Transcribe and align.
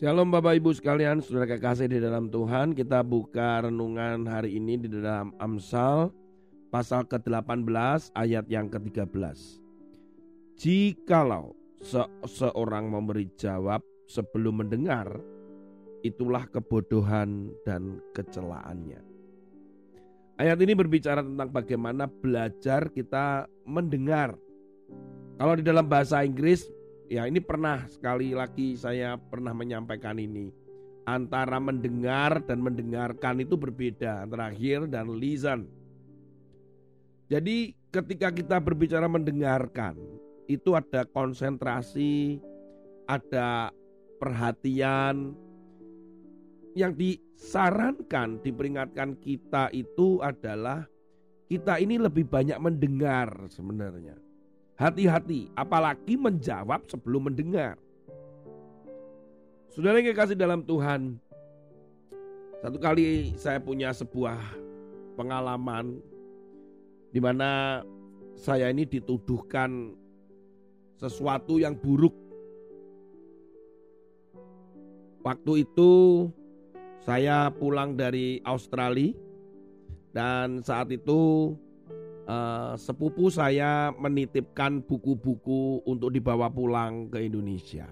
Shalom 0.00 0.32
Bapak 0.32 0.56
Ibu 0.56 0.72
sekalian, 0.72 1.20
saudara 1.20 1.44
kekasih 1.44 1.92
di 1.92 2.00
dalam 2.00 2.32
Tuhan. 2.32 2.72
Kita 2.72 3.04
buka 3.04 3.68
renungan 3.68 4.24
hari 4.24 4.56
ini 4.56 4.80
di 4.80 4.88
dalam 4.88 5.36
Amsal 5.36 6.08
Pasal 6.72 7.04
ke-18 7.04 8.16
ayat 8.16 8.48
yang 8.48 8.72
ke-13 8.72 9.36
Jikalau 10.56 11.52
seseorang 11.84 12.88
memberi 12.88 13.28
jawab 13.36 13.84
sebelum 14.08 14.64
mendengar 14.64 15.20
Itulah 16.00 16.48
kebodohan 16.48 17.52
dan 17.68 18.00
kecelaannya 18.16 19.04
Ayat 20.40 20.56
ini 20.64 20.72
berbicara 20.72 21.20
tentang 21.20 21.52
bagaimana 21.52 22.08
belajar 22.08 22.88
kita 22.88 23.44
mendengar. 23.68 24.32
Kalau 25.36 25.60
di 25.60 25.60
dalam 25.60 25.84
bahasa 25.84 26.24
Inggris 26.24 26.79
Ya 27.10 27.26
ini 27.26 27.42
pernah 27.42 27.90
sekali 27.90 28.30
lagi 28.38 28.78
saya 28.78 29.18
pernah 29.18 29.50
menyampaikan 29.50 30.14
ini. 30.14 30.54
Antara 31.02 31.58
mendengar 31.58 32.38
dan 32.46 32.62
mendengarkan 32.62 33.42
itu 33.42 33.58
berbeda 33.58 34.22
antara 34.22 34.54
hear 34.54 34.86
dan 34.86 35.10
listen. 35.18 35.66
Jadi 37.26 37.74
ketika 37.90 38.30
kita 38.30 38.62
berbicara 38.62 39.10
mendengarkan 39.10 39.98
itu 40.46 40.78
ada 40.78 41.02
konsentrasi, 41.10 42.38
ada 43.10 43.74
perhatian 44.22 45.34
yang 46.78 46.94
disarankan, 46.94 48.38
diperingatkan 48.38 49.18
kita 49.18 49.66
itu 49.74 50.22
adalah 50.22 50.86
kita 51.50 51.82
ini 51.82 51.98
lebih 51.98 52.30
banyak 52.30 52.58
mendengar 52.62 53.50
sebenarnya. 53.50 54.29
Hati-hati, 54.80 55.52
apalagi 55.52 56.16
menjawab 56.16 56.88
sebelum 56.88 57.28
mendengar. 57.28 57.76
Saudara 59.68 60.00
yang 60.00 60.16
kasih 60.16 60.32
dalam 60.32 60.64
Tuhan, 60.64 61.20
satu 62.64 62.80
kali 62.80 63.36
saya 63.36 63.60
punya 63.60 63.92
sebuah 63.92 64.40
pengalaman 65.20 66.00
di 67.12 67.20
mana 67.20 67.84
saya 68.40 68.72
ini 68.72 68.88
dituduhkan 68.88 69.92
sesuatu 70.96 71.60
yang 71.60 71.76
buruk. 71.76 72.16
Waktu 75.20 75.68
itu 75.68 75.92
saya 77.04 77.52
pulang 77.52 78.00
dari 78.00 78.40
Australia 78.48 79.12
dan 80.16 80.64
saat 80.64 80.88
itu 80.88 81.52
uh, 82.30 82.72
sepupu 82.78 83.26
saya 83.28 83.90
menitipkan 83.98 84.78
buku-buku 84.86 85.82
untuk 85.82 86.14
dibawa 86.14 86.46
pulang 86.46 87.10
ke 87.10 87.26
Indonesia. 87.26 87.90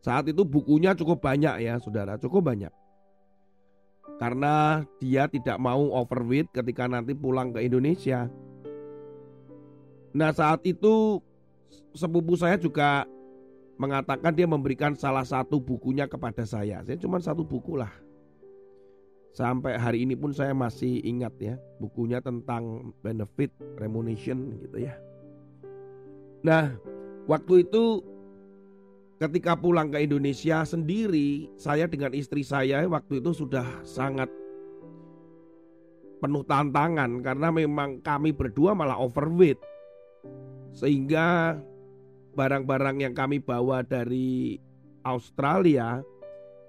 Saat 0.00 0.28
itu 0.28 0.44
bukunya 0.44 0.92
cukup 0.92 1.20
banyak 1.24 1.64
ya 1.64 1.80
saudara, 1.80 2.20
cukup 2.20 2.52
banyak. 2.52 2.72
Karena 4.20 4.84
dia 5.00 5.26
tidak 5.26 5.56
mau 5.56 5.90
overweight 5.96 6.52
ketika 6.52 6.84
nanti 6.84 7.16
pulang 7.16 7.56
ke 7.56 7.64
Indonesia. 7.64 8.28
Nah 10.14 10.30
saat 10.30 10.60
itu 10.68 11.18
sepupu 11.96 12.36
saya 12.36 12.60
juga 12.60 13.08
mengatakan 13.80 14.30
dia 14.36 14.46
memberikan 14.46 14.94
salah 14.94 15.26
satu 15.26 15.58
bukunya 15.58 16.06
kepada 16.06 16.44
saya. 16.46 16.84
Saya 16.84 17.00
cuma 17.00 17.18
satu 17.18 17.42
buku 17.42 17.80
lah. 17.80 18.03
Sampai 19.34 19.74
hari 19.74 20.06
ini 20.06 20.14
pun 20.14 20.30
saya 20.30 20.54
masih 20.54 21.02
ingat 21.02 21.34
ya 21.42 21.58
bukunya 21.82 22.22
tentang 22.22 22.94
benefit 23.02 23.50
remuneration 23.82 24.62
gitu 24.62 24.86
ya. 24.86 24.94
Nah, 26.46 26.70
waktu 27.26 27.66
itu 27.66 27.98
ketika 29.18 29.58
pulang 29.58 29.90
ke 29.90 30.06
Indonesia 30.06 30.62
sendiri, 30.62 31.50
saya 31.58 31.90
dengan 31.90 32.14
istri 32.14 32.46
saya 32.46 32.86
waktu 32.86 33.18
itu 33.18 33.34
sudah 33.34 33.66
sangat 33.82 34.30
penuh 36.22 36.46
tantangan 36.46 37.18
karena 37.18 37.50
memang 37.50 37.98
kami 38.06 38.30
berdua 38.30 38.70
malah 38.70 39.02
overweight. 39.02 39.58
Sehingga 40.70 41.58
barang-barang 42.38 43.02
yang 43.02 43.14
kami 43.18 43.42
bawa 43.42 43.82
dari 43.82 44.62
Australia 45.02 46.06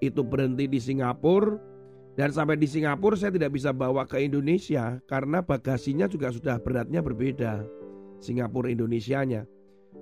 itu 0.02 0.26
berhenti 0.26 0.66
di 0.66 0.82
Singapura 0.82 1.75
dan 2.16 2.32
sampai 2.32 2.56
di 2.56 2.64
Singapura 2.64 3.12
saya 3.12 3.36
tidak 3.36 3.52
bisa 3.52 3.76
bawa 3.76 4.08
ke 4.08 4.24
Indonesia 4.24 4.96
karena 5.04 5.44
bagasinya 5.44 6.08
juga 6.08 6.32
sudah 6.32 6.56
beratnya 6.56 7.04
berbeda. 7.04 7.68
Singapura 8.24 8.72
Indonesianya. 8.72 9.44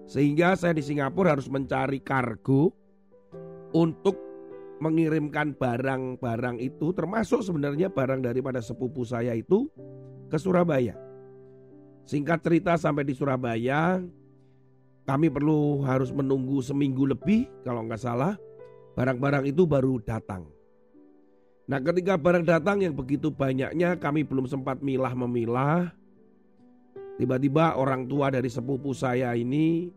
Sehingga 0.06 0.54
saya 0.54 0.78
di 0.78 0.84
Singapura 0.86 1.34
harus 1.34 1.50
mencari 1.50 1.98
kargo 1.98 2.70
untuk 3.75 4.14
mengirimkan 4.78 5.58
barang-barang 5.58 6.62
itu 6.62 6.94
termasuk 6.94 7.42
sebenarnya 7.42 7.91
barang 7.91 8.22
daripada 8.22 8.62
sepupu 8.62 9.02
saya 9.02 9.34
itu 9.34 9.66
ke 10.31 10.38
Surabaya. 10.38 10.94
Singkat 12.06 12.46
cerita 12.46 12.78
sampai 12.78 13.02
di 13.02 13.16
Surabaya 13.16 13.98
kami 15.02 15.32
perlu 15.34 15.82
harus 15.82 16.14
menunggu 16.14 16.62
seminggu 16.62 17.10
lebih 17.10 17.50
kalau 17.66 17.82
nggak 17.82 17.98
salah 17.98 18.38
barang-barang 18.94 19.50
itu 19.50 19.66
baru 19.66 19.98
datang. 19.98 20.46
Nah 21.64 21.80
ketika 21.80 22.20
barang 22.20 22.44
datang 22.44 22.84
yang 22.84 22.92
begitu 22.92 23.32
banyaknya 23.32 23.97
kami 23.97 24.20
belum 24.20 24.44
sempat 24.44 24.84
milah-memilah. 24.84 25.92
Tiba-tiba 27.14 27.78
orang 27.78 28.10
tua 28.10 28.28
dari 28.28 28.50
sepupu 28.50 28.91
saya 28.91 29.32
ini 29.38 29.88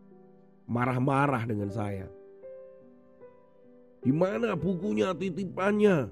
marah-marah 0.70 1.44
dengan 1.44 1.68
saya. 1.68 2.06
Di 4.00 4.14
mana 4.14 4.54
bukunya 4.54 5.10
titipannya? 5.12 6.08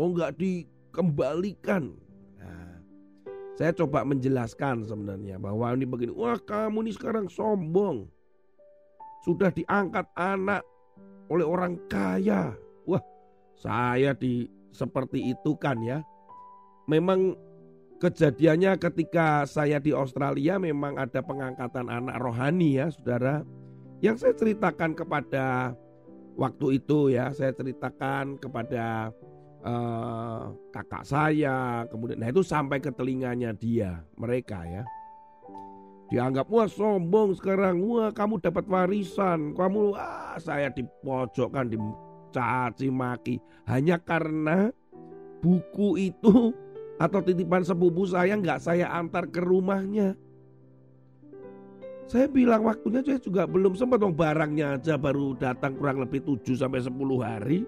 Oh 0.00 0.10
nggak 0.10 0.40
dikembalikan? 0.40 1.92
Nah, 2.40 2.80
saya 3.54 3.76
coba 3.76 4.02
menjelaskan 4.08 4.88
sebenarnya 4.88 5.36
bahwa 5.36 5.70
ini 5.76 5.84
begini. 5.84 6.16
Wah 6.16 6.40
kamu 6.40 6.88
ini 6.88 6.92
sekarang 6.96 7.28
sombong. 7.28 8.08
Sudah 9.22 9.52
diangkat 9.52 10.08
anak 10.16 10.64
oleh 11.28 11.44
orang 11.44 11.76
kaya. 11.86 12.56
Wah 12.88 13.04
saya 13.54 14.16
di 14.16 14.48
seperti 14.72 15.34
itu 15.34 15.54
kan 15.58 15.82
ya. 15.82 16.02
Memang 16.86 17.34
kejadiannya 17.98 18.78
ketika 18.78 19.42
saya 19.48 19.82
di 19.82 19.90
Australia 19.90 20.60
memang 20.60 21.00
ada 21.00 21.20
pengangkatan 21.22 21.90
anak 21.90 22.16
rohani 22.22 22.78
ya 22.78 22.86
saudara. 22.90 23.42
Yang 24.04 24.16
saya 24.22 24.34
ceritakan 24.36 24.92
kepada 24.92 25.72
waktu 26.36 26.78
itu 26.78 27.16
ya 27.16 27.32
saya 27.32 27.50
ceritakan 27.56 28.36
kepada 28.36 29.10
uh, 29.64 30.52
kakak 30.70 31.04
saya 31.08 31.88
kemudian 31.88 32.20
nah 32.20 32.28
itu 32.28 32.44
sampai 32.44 32.78
ke 32.78 32.92
telinganya 32.92 33.56
dia 33.56 34.04
mereka 34.20 34.62
ya 34.68 34.84
dianggap 36.12 36.46
wah 36.46 36.68
sombong 36.70 37.34
sekarang 37.34 37.82
wah 37.82 38.12
kamu 38.12 38.38
dapat 38.38 38.68
warisan 38.68 39.56
kamu 39.56 39.96
wah 39.96 40.36
saya 40.38 40.70
dipojokkan 40.70 41.72
di 41.72 41.80
caci 42.36 42.92
maki 42.92 43.40
hanya 43.64 43.96
karena 43.96 44.68
buku 45.40 46.12
itu 46.12 46.52
atau 47.00 47.20
titipan 47.24 47.64
sepupu 47.64 48.04
saya 48.04 48.36
nggak 48.36 48.60
saya 48.60 48.92
antar 48.92 49.28
ke 49.28 49.40
rumahnya. 49.40 50.16
Saya 52.06 52.30
bilang 52.30 52.62
waktunya 52.62 53.02
saya 53.02 53.18
juga 53.18 53.50
belum 53.50 53.74
sempat 53.74 53.98
dong 53.98 54.14
barangnya 54.14 54.78
aja 54.78 54.94
baru 54.94 55.34
datang 55.34 55.74
kurang 55.74 55.98
lebih 56.06 56.22
7 56.22 56.54
sampai 56.54 56.78
10 56.78 56.94
hari. 57.18 57.66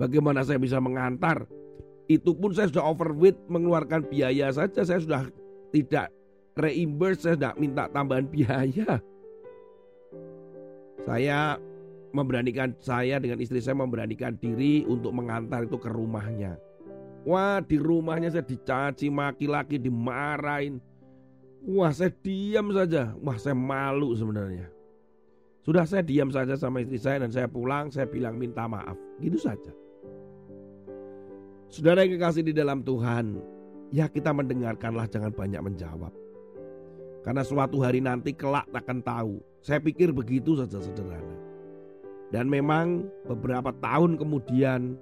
Bagaimana 0.00 0.40
saya 0.40 0.56
bisa 0.56 0.80
mengantar? 0.80 1.44
Itu 2.08 2.32
pun 2.32 2.56
saya 2.56 2.72
sudah 2.72 2.88
overweight 2.88 3.36
mengeluarkan 3.52 4.08
biaya 4.08 4.48
saja 4.48 4.80
saya 4.80 5.04
sudah 5.04 5.22
tidak 5.68 6.08
reimburse 6.56 7.28
saya 7.28 7.36
tidak 7.36 7.56
minta 7.60 7.84
tambahan 7.92 8.24
biaya. 8.24 9.04
Saya 11.04 11.60
memberanikan 12.12 12.72
saya 12.80 13.20
dengan 13.20 13.38
istri 13.40 13.60
saya 13.60 13.76
memberanikan 13.76 14.36
diri 14.40 14.84
untuk 14.88 15.12
mengantar 15.12 15.64
itu 15.68 15.76
ke 15.76 15.90
rumahnya. 15.90 16.56
Wah 17.28 17.60
di 17.60 17.76
rumahnya 17.76 18.32
saya 18.32 18.44
dicaci 18.46 19.12
maki 19.12 19.46
lagi 19.50 19.76
dimarahin. 19.76 20.80
Wah 21.68 21.92
saya 21.92 22.14
diam 22.24 22.72
saja. 22.72 23.12
Wah 23.20 23.36
saya 23.36 23.58
malu 23.58 24.14
sebenarnya. 24.16 24.70
Sudah 25.60 25.84
saya 25.84 26.00
diam 26.00 26.32
saja 26.32 26.56
sama 26.56 26.80
istri 26.80 26.96
saya 26.96 27.26
dan 27.26 27.30
saya 27.34 27.44
pulang 27.44 27.92
saya 27.92 28.08
bilang 28.08 28.40
minta 28.40 28.64
maaf. 28.64 28.96
Gitu 29.20 29.36
saja. 29.36 29.74
Saudara 31.68 32.00
yang 32.00 32.16
kekasih 32.16 32.48
di 32.48 32.56
dalam 32.56 32.80
Tuhan, 32.80 33.44
ya 33.92 34.08
kita 34.08 34.32
mendengarkanlah 34.32 35.04
jangan 35.12 35.28
banyak 35.36 35.60
menjawab. 35.60 36.12
Karena 37.20 37.44
suatu 37.44 37.84
hari 37.84 38.00
nanti 38.00 38.32
kelak 38.32 38.64
takkan 38.72 39.04
tahu. 39.04 39.44
Saya 39.60 39.76
pikir 39.76 40.16
begitu 40.16 40.56
saja 40.56 40.80
sederhana. 40.80 41.36
Dan 42.28 42.52
memang 42.52 43.08
beberapa 43.24 43.72
tahun 43.80 44.20
kemudian 44.20 45.00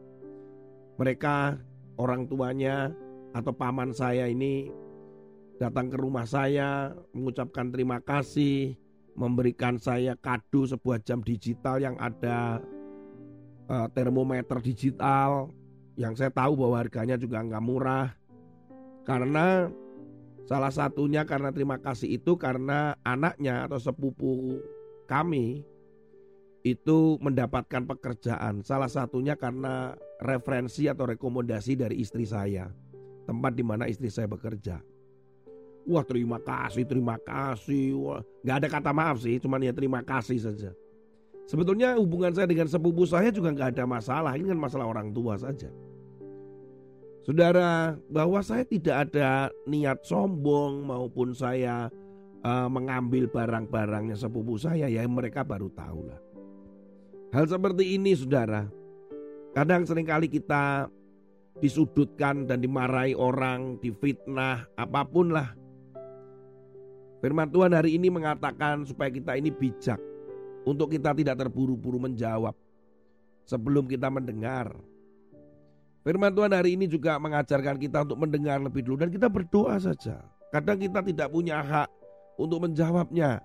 mereka 0.95 1.59
orang 1.99 2.31
tuanya 2.31 2.95
atau 3.35 3.51
paman 3.51 3.91
saya 3.91 4.31
ini 4.31 4.71
datang 5.57 5.89
ke 5.89 5.97
rumah 5.99 6.29
saya 6.29 6.93
mengucapkan 7.11 7.73
terima 7.73 7.99
kasih, 7.99 8.77
memberikan 9.17 9.81
saya 9.81 10.15
kado 10.15 10.69
sebuah 10.69 11.03
jam 11.03 11.25
digital 11.25 11.81
yang 11.81 11.97
ada 11.99 12.61
uh, 13.67 13.89
termometer 13.91 14.61
digital 14.63 15.51
yang 15.97 16.13
saya 16.13 16.29
tahu 16.29 16.61
bahwa 16.61 16.77
harganya 16.79 17.17
juga 17.17 17.43
nggak 17.43 17.65
murah. 17.65 18.13
Karena 19.03 19.67
salah 20.47 20.71
satunya 20.71 21.25
karena 21.25 21.51
terima 21.51 21.81
kasih 21.81 22.21
itu 22.21 22.37
karena 22.39 22.95
anaknya 23.03 23.67
atau 23.67 23.81
sepupu 23.81 24.61
kami 25.11 25.65
itu 26.67 27.15
mendapatkan 27.23 27.87
pekerjaan 27.87 28.67
salah 28.67 28.91
satunya 28.91 29.39
karena 29.39 29.95
referensi 30.19 30.91
atau 30.91 31.07
rekomendasi 31.07 31.79
dari 31.79 32.03
istri 32.03 32.27
saya 32.27 32.67
tempat 33.31 33.55
di 33.55 33.63
mana 33.63 33.87
istri 33.87 34.11
saya 34.11 34.27
bekerja 34.27 34.83
wah 35.87 36.03
terima 36.03 36.43
kasih 36.43 36.83
terima 36.83 37.23
kasih 37.23 37.95
wah 37.95 38.21
nggak 38.43 38.57
ada 38.59 38.69
kata 38.69 38.91
maaf 38.91 39.23
sih 39.23 39.39
cuman 39.39 39.63
ya 39.63 39.71
terima 39.71 40.03
kasih 40.03 40.43
saja 40.43 40.75
Sebetulnya 41.47 41.95
hubungan 41.95 42.35
saya 42.35 42.51
dengan 42.51 42.67
sepupu 42.67 43.07
saya 43.07 43.31
juga 43.31 43.55
nggak 43.55 43.79
ada 43.79 43.87
masalah. 43.87 44.35
Ini 44.35 44.51
kan 44.51 44.59
masalah 44.59 44.87
orang 44.91 45.15
tua 45.15 45.39
saja. 45.39 45.71
Saudara, 47.23 47.95
bahwa 48.11 48.43
saya 48.43 48.67
tidak 48.67 49.11
ada 49.11 49.51
niat 49.67 50.03
sombong 50.03 50.87
maupun 50.87 51.35
saya 51.35 51.91
uh, 52.43 52.69
mengambil 52.71 53.31
barang-barangnya 53.31 54.19
sepupu 54.19 54.59
saya, 54.59 54.91
ya 54.91 55.07
mereka 55.07 55.47
baru 55.47 55.71
tahu 55.71 56.11
lah. 56.11 56.19
Hal 57.35 57.51
seperti 57.51 57.99
ini, 57.99 58.15
saudara, 58.15 58.71
kadang 59.57 59.83
sering 59.83 60.07
kali 60.07 60.31
kita 60.31 60.87
disudutkan 61.59 62.45
dan 62.45 62.61
dimarahi 62.61 63.17
orang, 63.17 63.81
difitnah, 63.81 64.69
apa 64.77 65.03
pun 65.09 65.33
lah. 65.33 65.57
Firman 67.25 67.49
Tuhan 67.49 67.73
hari 67.73 67.97
ini 67.97 68.13
mengatakan 68.13 68.85
supaya 68.85 69.09
kita 69.09 69.35
ini 69.41 69.49
bijak 69.49 69.99
untuk 70.69 70.93
kita 70.93 71.17
tidak 71.17 71.41
terburu-buru 71.41 71.97
menjawab 71.97 72.53
sebelum 73.49 73.89
kita 73.89 74.13
mendengar. 74.13 74.71
Firman 76.07 76.31
Tuhan 76.31 76.55
hari 76.55 76.79
ini 76.79 76.87
juga 76.87 77.19
mengajarkan 77.19 77.83
kita 77.83 78.07
untuk 78.07 78.23
mendengar 78.23 78.63
lebih 78.63 78.87
dulu 78.87 79.03
dan 79.03 79.11
kita 79.11 79.27
berdoa 79.27 79.75
saja. 79.83 80.23
Kadang 80.55 80.79
kita 80.79 81.03
tidak 81.03 81.29
punya 81.35 81.59
hak 81.59 81.91
untuk 82.39 82.63
menjawabnya. 82.63 83.43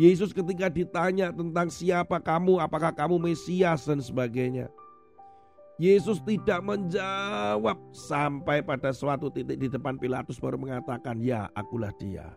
Yesus 0.00 0.32
ketika 0.32 0.72
ditanya 0.72 1.28
tentang 1.28 1.68
siapa 1.68 2.16
kamu, 2.16 2.56
apakah 2.56 2.96
kamu 2.96 3.20
Mesias 3.20 3.84
dan 3.84 4.00
sebagainya. 4.00 4.72
Yesus 5.76 6.20
tidak 6.24 6.60
menjawab 6.64 7.76
sampai 7.92 8.64
pada 8.64 8.92
suatu 8.92 9.28
titik 9.28 9.58
di 9.58 9.68
depan 9.68 9.98
Pilatus 10.00 10.40
baru 10.40 10.56
mengatakan, 10.56 11.20
"Ya, 11.20 11.48
akulah 11.52 11.92
dia." 12.00 12.32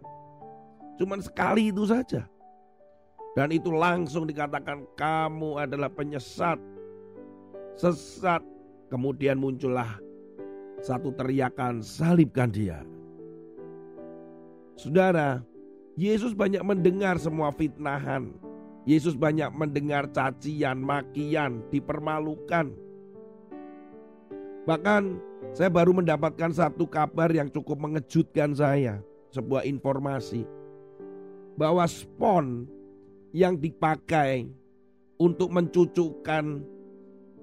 Cuman 0.95 1.19
sekali 1.19 1.71
itu 1.71 1.83
saja. 1.87 2.27
Dan 3.35 3.51
itu 3.51 3.67
langsung 3.67 4.23
dikatakan 4.23 4.87
kamu 4.95 5.59
adalah 5.67 5.91
penyesat, 5.91 6.55
sesat. 7.75 8.39
Kemudian 8.87 9.35
muncullah 9.35 9.99
satu 10.79 11.11
teriakan 11.11 11.83
salibkan 11.83 12.47
dia. 12.47 12.79
Saudara, 14.79 15.43
Yesus 15.95 16.35
banyak 16.35 16.59
mendengar 16.59 17.15
semua 17.15 17.55
fitnahan. 17.55 18.35
Yesus 18.83 19.15
banyak 19.15 19.49
mendengar 19.55 20.11
cacian, 20.11 20.83
makian, 20.83 21.63
dipermalukan. 21.71 22.75
Bahkan 24.67 25.03
saya 25.55 25.71
baru 25.71 25.95
mendapatkan 25.95 26.51
satu 26.53 26.85
kabar 26.85 27.31
yang 27.31 27.47
cukup 27.49 27.79
mengejutkan 27.79 28.51
saya. 28.53 28.99
Sebuah 29.31 29.67
informasi 29.67 30.47
bahwa 31.59 31.83
spon 31.87 32.67
yang 33.35 33.59
dipakai 33.59 34.47
untuk 35.19 35.51
mencucukkan 35.51 36.63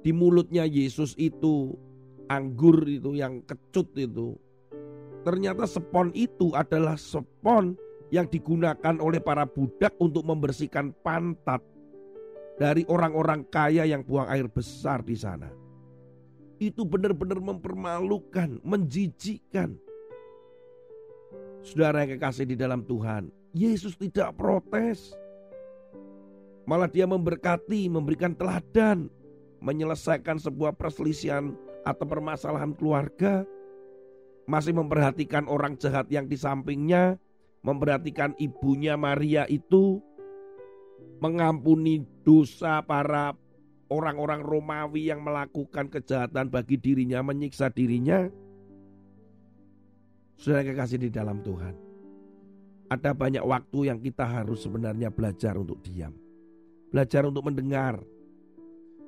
di 0.00 0.12
mulutnya 0.12 0.64
Yesus 0.64 1.16
itu 1.20 1.76
anggur 2.28 2.84
itu 2.88 3.16
yang 3.16 3.40
kecut 3.44 3.92
itu. 3.96 4.36
Ternyata 5.24 5.68
sepon 5.68 6.12
itu 6.16 6.52
adalah 6.56 6.96
sepon 6.96 7.76
yang 8.12 8.28
digunakan 8.28 9.00
oleh 9.00 9.24
para 9.24 9.48
budak 9.48 9.96
untuk 9.96 10.20
membersihkan 10.28 10.92
pantat 11.00 11.64
dari 12.60 12.84
orang-orang 12.84 13.40
kaya 13.48 13.88
yang 13.88 14.04
buang 14.04 14.28
air 14.28 14.44
besar 14.52 15.00
di 15.00 15.16
sana. 15.16 15.48
Itu 16.60 16.84
benar-benar 16.84 17.40
mempermalukan, 17.40 18.60
menjijikkan. 18.60 19.80
Saudara 21.64 22.04
yang 22.04 22.20
kekasih 22.20 22.44
di 22.44 22.54
dalam 22.54 22.84
Tuhan, 22.84 23.32
Yesus 23.56 23.96
tidak 23.96 24.36
protes. 24.36 25.16
Malah 26.68 26.92
dia 26.92 27.08
memberkati, 27.08 27.88
memberikan 27.90 28.36
teladan, 28.36 29.08
menyelesaikan 29.64 30.36
sebuah 30.38 30.76
perselisihan 30.76 31.56
atau 31.82 32.04
permasalahan 32.06 32.76
keluarga. 32.76 33.42
Masih 34.46 34.74
memperhatikan 34.74 35.46
orang 35.46 35.78
jahat 35.78 36.10
yang 36.10 36.26
di 36.26 36.34
sampingnya, 36.34 37.18
memperhatikan 37.62 38.34
ibunya 38.38 38.98
Maria 38.98 39.46
itu, 39.46 40.02
mengampuni 41.22 42.02
dosa 42.26 42.82
para 42.82 43.34
orang-orang 43.92 44.42
Romawi 44.42 45.12
yang 45.12 45.22
melakukan 45.22 45.86
kejahatan 45.86 46.50
bagi 46.50 46.80
dirinya, 46.80 47.22
menyiksa 47.22 47.70
dirinya. 47.70 48.26
Sudah 50.34 50.66
kekasih 50.66 51.06
di 51.06 51.10
dalam 51.12 51.38
Tuhan. 51.46 51.74
Ada 52.90 53.14
banyak 53.14 53.44
waktu 53.46 53.88
yang 53.88 54.02
kita 54.02 54.26
harus 54.26 54.66
sebenarnya 54.66 55.14
belajar 55.14 55.54
untuk 55.54 55.80
diam. 55.86 56.12
Belajar 56.90 57.24
untuk 57.24 57.46
mendengar 57.46 58.02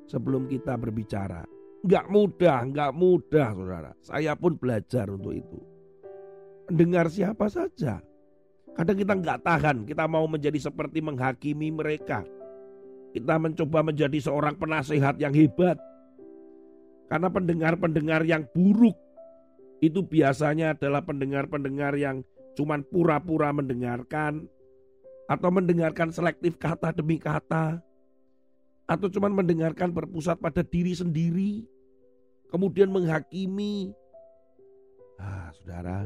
sebelum 0.06 0.46
kita 0.46 0.78
berbicara. 0.78 1.44
Enggak 1.84 2.06
mudah, 2.08 2.58
enggak 2.64 2.92
mudah 2.96 3.48
saudara. 3.52 3.92
Saya 4.00 4.32
pun 4.38 4.56
belajar 4.56 5.10
untuk 5.12 5.36
itu. 5.36 5.60
Mendengar 6.72 7.12
siapa 7.12 7.44
saja. 7.52 8.00
Kadang 8.74 8.96
kita 8.98 9.12
enggak 9.14 9.40
tahan, 9.46 9.86
kita 9.86 10.04
mau 10.10 10.26
menjadi 10.26 10.58
seperti 10.58 10.98
menghakimi 10.98 11.70
mereka. 11.70 12.26
Kita 13.14 13.38
mencoba 13.38 13.86
menjadi 13.86 14.18
seorang 14.18 14.58
penasehat 14.58 15.22
yang 15.22 15.30
hebat. 15.30 15.78
Karena 17.06 17.30
pendengar-pendengar 17.30 18.26
yang 18.26 18.42
buruk 18.50 18.98
itu 19.78 20.02
biasanya 20.02 20.74
adalah 20.74 21.06
pendengar-pendengar 21.06 21.94
yang 21.94 22.26
cuman 22.58 22.82
pura-pura 22.82 23.54
mendengarkan, 23.54 24.50
atau 25.24 25.48
mendengarkan 25.48 26.12
selektif 26.12 26.60
kata 26.60 26.92
demi 26.92 27.16
kata 27.16 27.80
atau 28.84 29.08
cuma 29.08 29.32
mendengarkan 29.32 29.88
berpusat 29.88 30.36
pada 30.36 30.60
diri 30.60 30.92
sendiri 30.92 31.64
kemudian 32.52 32.92
menghakimi 32.92 33.96
ah 35.16 35.48
saudara 35.56 36.04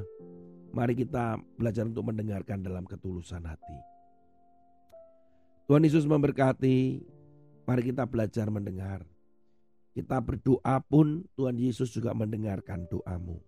mari 0.72 0.94
kita 0.94 1.40
belajar 1.56 1.88
untuk 1.88 2.08
mendengarkan 2.08 2.60
dalam 2.60 2.84
ketulusan 2.84 3.44
hati 3.44 3.78
Tuhan 5.68 5.84
Yesus 5.84 6.04
memberkati 6.04 7.04
mari 7.68 7.82
kita 7.84 8.04
belajar 8.08 8.48
mendengar 8.48 9.04
kita 9.96 10.20
berdoa 10.22 10.76
pun 10.84 11.26
Tuhan 11.34 11.56
Yesus 11.58 11.90
juga 11.90 12.14
mendengarkan 12.14 12.86
doamu 12.88 13.40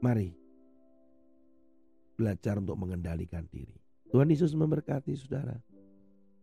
mari 0.00 0.32
belajar 2.14 2.60
untuk 2.60 2.76
mengendalikan 2.78 3.44
diri 3.50 3.84
Tuhan 4.14 4.30
Yesus 4.30 4.54
memberkati 4.54 5.10
saudara. 5.18 5.58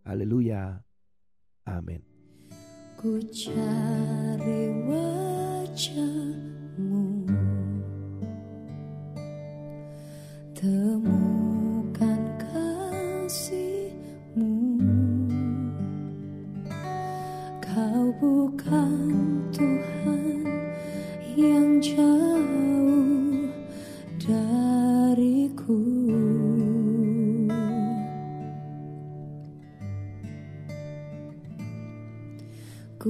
Haleluya. 0.04 0.84
Amin. 1.64 2.04
Ku 3.00 3.16
cari 3.32 4.68
wajahmu 4.92 6.61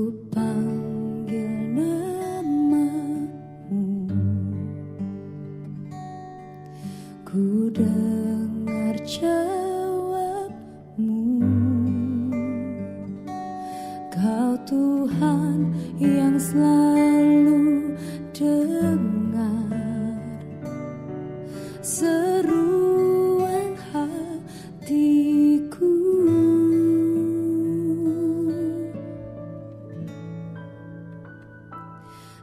Ku 0.01 0.09
panggil 0.33 0.50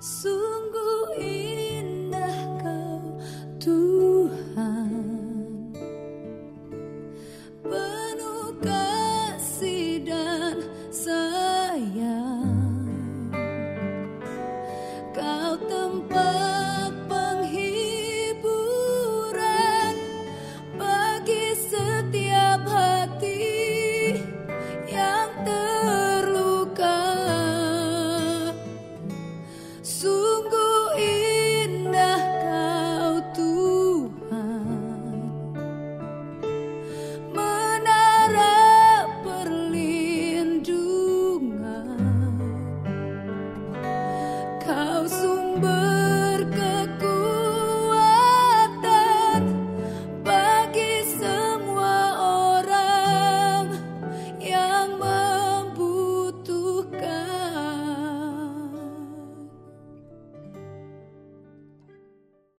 Xu 0.00 0.47